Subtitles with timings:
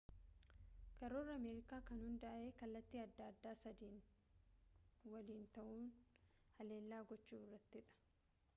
[1.01, 4.01] karoorri ameerikaa kan hundaa'e kallattii adda addaa sadiin
[5.13, 5.87] waliin ta'uun
[6.59, 8.03] haleellaa gochuu irratti dha